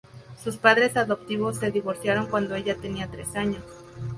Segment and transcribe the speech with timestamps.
[0.43, 3.61] Sus padres adoptivos se divorciaron cuando ella tenía tres años.